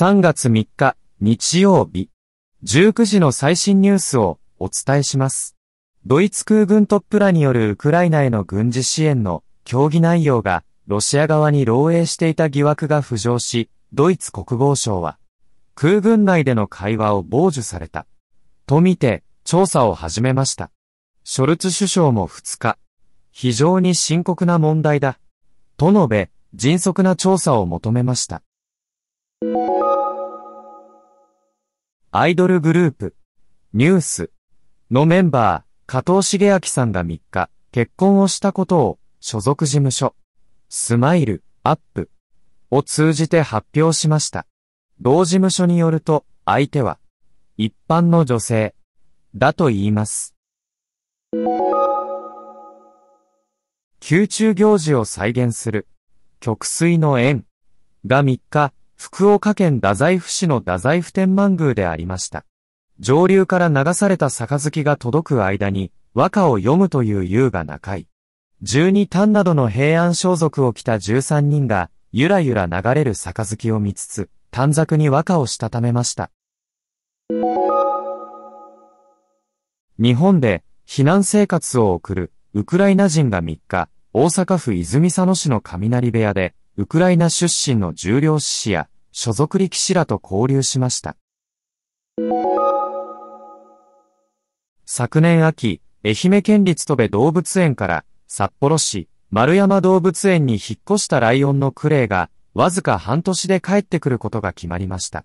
[0.00, 2.08] 3月3日、日曜日。
[2.62, 5.56] 19時の最新ニュースをお伝えします。
[6.06, 15.18] ドイツ空軍トップらによるウクライナへの軍事支援の協議内容がロシア側に漏洩していた疑惑が浮上し、ドイツ国防省は
[15.74, 18.06] 空軍内での会話を傍受された。
[18.66, 20.70] とみて調査を始めました。
[21.24, 22.78] ショルツ首相も2日、
[23.32, 25.18] 非常に深刻な問題だ。
[25.76, 28.42] と述べ、迅速な調査を求めました。
[32.10, 33.14] アイドルグループ、
[33.74, 34.30] ニュース
[34.90, 40.14] のメンバー、加藤茂明さんが3日、結婚をしたことを、所属事務所、
[40.70, 42.10] スマイル、アップ、
[42.70, 44.46] を通じて発表しました。
[45.02, 46.98] 同事務所によると、相手は、
[47.58, 48.74] 一般の女性、
[49.34, 50.34] だと言います。
[54.10, 55.86] 宮中行事を再現する、
[56.40, 57.44] 曲水の縁
[58.06, 62.44] が3日、福岡県太宰府市の太宰府天満宮でありました。
[62.98, 68.08] 上流から流された杯が届く間に、和歌を読むという優雅な会。
[68.60, 76.32] 十二単などの平安装束を着た十三人が、ゆらゆら流れる杯を見つつ、短冊に和歌をしたためました。
[79.96, 91.16] 日本で避難生活を送るウクライナ人が3日、大阪府泉佐野市の雷部屋でウクライナ出身の重量志士や所属力士らと交流しました。
[94.86, 105.24] 昨年秋、愛媛県立戸部動物園から札幌市丸山動物園に引っ越したライオンのクレイがわずか半年で帰ってくることが決まりました。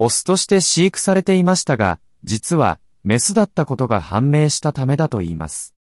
[0.00, 5.76] オスとして飼育されていましたが、実はメスだったことが判明したためだといいます。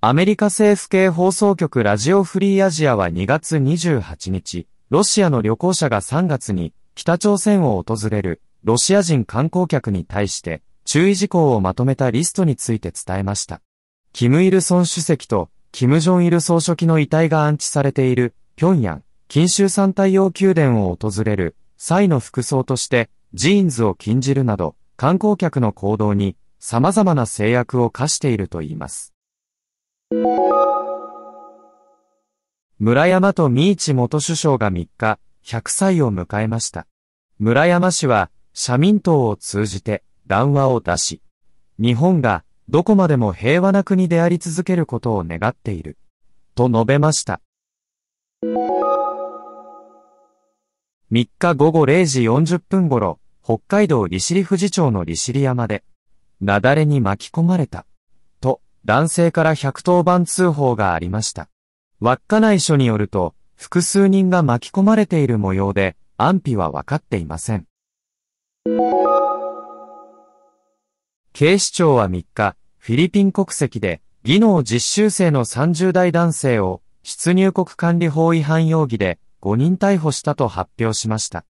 [0.00, 13.60] アメリカ政府系放送局ラジオフリーアジアは2月28日、ロシアの旅行者が3月に北朝鮮を訪れるロシア人観光客に対して注意事項をまとめたリストについて伝えました。
[14.12, 29.12] キム・イルソン主席とキム・ジョン・イル総書記の遺体が安置されている平壌、近州山太陽宮殿を訪れる際の服装としてジーンズを禁じるなど観光客の行動に様々な制約を課しているといいます。
[32.78, 36.86] 村山と三市元首相が3日、100歳を迎えました。
[37.38, 41.20] 村山氏は、社民党を通じて談話を出し、
[41.78, 45.98] 日本がどこまでも平和な国であり続けることを願っている、
[46.54, 47.42] と述べました。
[51.12, 55.84] 3日午後0時40分頃、北海道利尻富士町の利尻山で、
[56.40, 57.84] 雪崩に巻き込まれた。
[58.88, 61.50] 男性から110番通報がありました。
[62.00, 67.66] 稚内署によると、複数人が巻き込まれている模様で、安否は分かっていません。
[71.34, 81.44] 警視庁は3日、フィリピン国籍で、技能実習生の30代男性を、出入国管理法違反容疑で5人逮捕したと発表しました。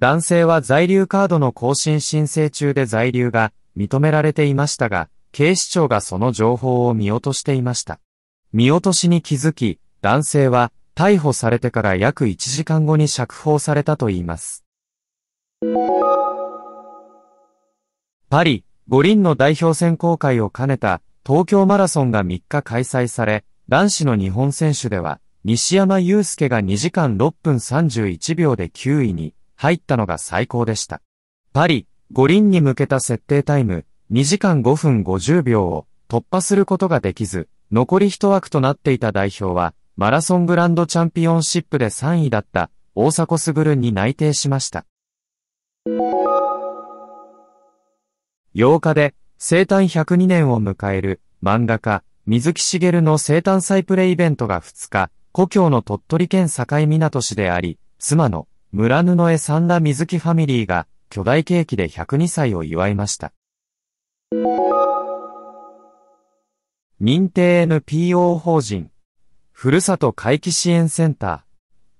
[0.00, 8.00] 男性は在留カードの更新申請中で在留が認められていましたが、警視庁がその情報を見落としていました。
[8.52, 14.64] 見落としに気づき、男性は逮捕されてから約1時間後に釈放されたといいます。
[18.28, 31.00] パリ、五輪の代表選考会を兼ねた東京マラソンが3日開催され、男子の日本選手では、西山雄介が2時間6分31秒で9位に入ったのが最高でした。
[31.52, 44.84] パリ、五輪に向けた設定タイム2時間5分50秒を突破することができず、残り1枠となっていた代表は、マラソングランドチャンピオンシップで3位だった大迫傑に内定しました。
[48.56, 63.32] 8日で生誕102年を迎える漫画家水木しげるの生誕祭プレイイベントが2日、故郷の鳥取県境港市であり、妻の村布江三田水木ファミリーが巨大ケーキで102歳を祝いました。
[67.00, 68.92] 認定 NPO 法人、
[69.50, 71.46] ふるさと回帰支援センタ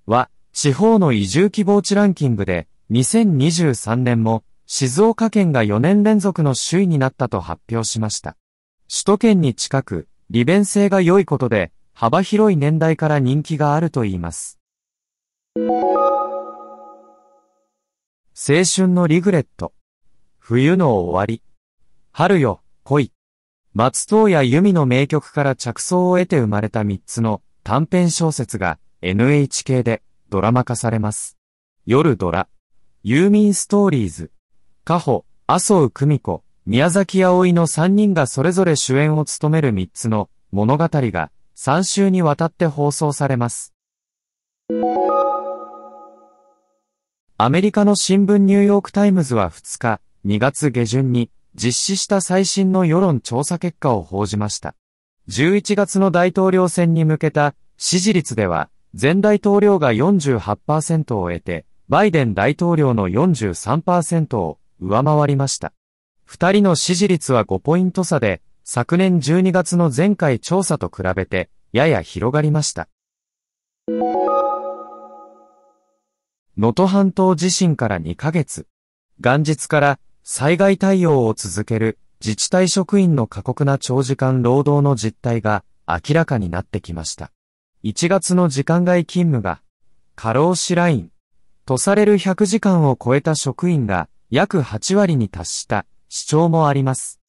[0.07, 8.37] ーは、地方の移住希望地ランキングで、2023年も、静岡県が4年連続の首位になったと発表しました。
[8.89, 14.57] 首都圏に近く、利便性が良いことで、幅広い年代から人気があるといいます。
[15.57, 15.65] 青
[18.63, 19.73] 春のリグレット。
[20.39, 21.41] 冬の終わり。
[22.13, 23.13] 春よ、恋。
[23.73, 31.37] 松任谷由実の名曲から着想を得て生まれた3つの短編小説が NHK でドラマ化されます。
[31.85, 32.49] 夜ドラ、
[33.03, 34.29] ユーミンストーリーズ、
[34.83, 43.73] カホ、麻生久美子、宮崎葵の3人がそれぞれ主演を務める3つの物語が3週にわたって放送されます。
[47.37, 54.75] アメリカの新聞ニューヨークタイムズは2日、2月下旬に実施した最新の世論調査結果を報じました。
[55.29, 58.69] 11月の大統領選に向けた支持率では、
[58.99, 65.73] 前大統領が48%を得て、バイデン大統領の43%を上回りました。
[66.25, 72.87] 二人の支持率は5ポイント差で、昨年12月の前回調査と比べて、やや広がりました。
[76.57, 78.67] 能登半島地震から2ヶ月。
[79.19, 87.31] 元日から災害対応を続ける自治体職員の過酷な長時間労働の実態が明らかになってきました。
[87.83, 89.61] 1月の時間外勤務が
[90.15, 91.11] 過労死ライン
[91.65, 97.19] とされる100時間を超えた職員が約8割に達した主張もあります。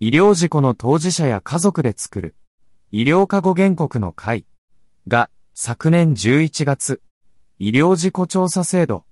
[0.00, 2.34] 医療事故の当事者や家族で作る
[2.92, 4.46] 医療過護原告の会
[5.08, 7.02] が昨年11月
[7.58, 9.04] 医療事故調査制度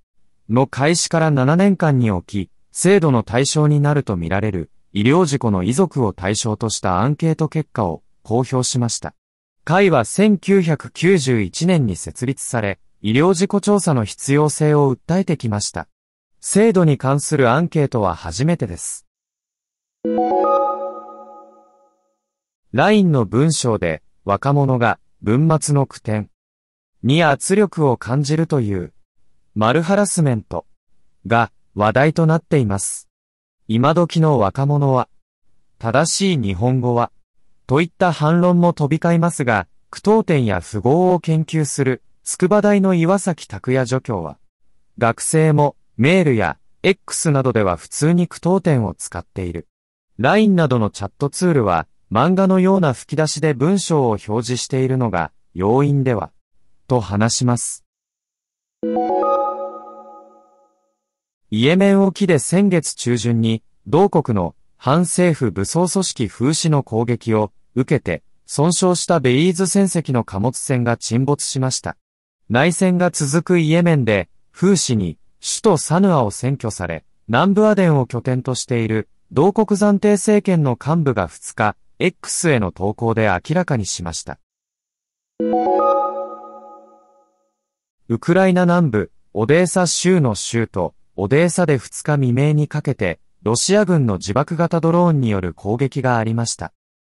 [0.48, 9.14] の開始から7年間におき制度の対象になるとみられる医療事故の遺族を対象としたアンケート結果を公表しました。
[9.64, 15.88] 会は1991年に設立され、医療事故調査の必要性を訴えてきました。
[16.40, 19.04] 制度に関するアンケートは初めてです。
[22.72, 26.30] LINE の文章で若者が文末の句点
[27.02, 28.93] に圧力を感じるという
[29.56, 30.66] マルハラスメント
[31.28, 33.08] が話題となっています。
[33.68, 35.08] 今時の若者は
[35.78, 37.12] 正しい日本語は
[37.68, 44.38] といった反論も飛び交いますが、句読点や符号を研究する筑波大の岩崎拓也助教は
[44.98, 49.68] 学生もメールや X などでは普通に句読点を使っている。
[50.18, 56.32] LINE などのチャットツールは漫画のような吹き出しで文章を表示しているのが要因では、
[56.88, 57.84] と話します。
[61.56, 71.96] イエメン沖で先月中旬に、同国の反政府武装組織風刺の攻撃を受けて、損傷したベイーズ船籍の貨物船が沈没しました。
[72.48, 84.40] 内戦が続くイエメンで、風刺に首都サヌアを占拠され、南部アデンを拠点としている同国暫定政権の幹部が2日、X への投稿で明らかにしました。
[88.08, 96.72] ウクライナ南部、オデーサ州の州都、オデーサで2日未明にかけて、ロシア軍の自爆型ドローンによる攻撃がありました。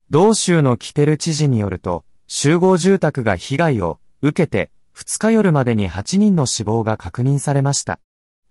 [0.08, 8.00] 同州のキテル知事によると、集合住宅が被害を受けて、2日夜までに8人の死亡が確認されました。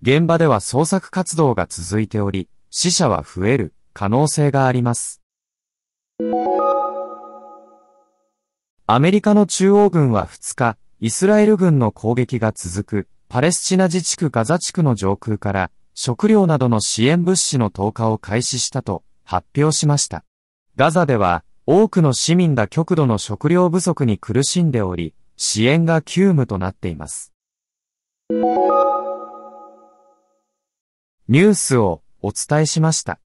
[0.04, 5.22] 現場では捜索活動が続いており、死者は増える可能性があります。
[8.86, 20.24] アメリカの中央軍は2日、イスラエル軍の攻撃が続くパレスチナ自治区ガザ地区の上空から食料などの支援物資の投下を開始したと発表しました。
[20.76, 27.32] ガザでは多くの市民が極度の食料不足に苦しんでおり、支援が急務となっています。
[31.28, 33.20] ニュースをお伝えしました。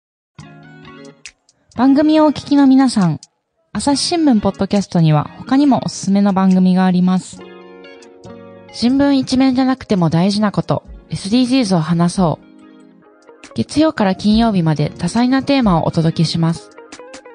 [1.76, 3.20] 番組をお聞きの皆さん、
[3.72, 7.51] 朝日新聞ポッドキャストには他にもおすすめの番組があります。
[8.72, 12.46] 新聞一面じゃなくても大事なこと、SDGs を話そう。
[13.54, 16.70] 月曜から金曜日まで多彩なテーマをお届けします。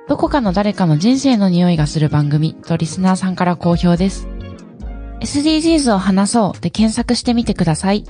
[0.07, 4.27] どこかの誰かの人生の匂いがする番組とリスナーさんから好評です。
[5.19, 8.03] SDGs を話そうで検索してみてください。